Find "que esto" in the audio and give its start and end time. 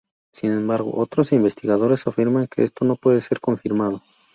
2.47-2.85